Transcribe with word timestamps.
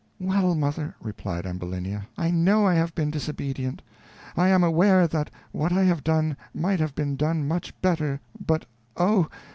"Well, 0.19 0.55
mother," 0.55 0.95
replied 0.99 1.45
Ambulinia, 1.45 2.07
"I 2.17 2.31
know 2.31 2.65
I 2.65 2.73
have 2.73 2.95
been 2.95 3.11
disobedient; 3.11 3.83
I 4.35 4.47
am 4.47 4.63
aware 4.63 5.05
that 5.07 5.29
what 5.51 5.71
I 5.71 5.83
have 5.83 6.03
done 6.03 6.35
might 6.55 6.79
have 6.79 6.95
been 6.95 7.15
done 7.15 7.47
much 7.47 7.79
better; 7.83 8.19
but 8.43 8.65
oh! 8.97 9.29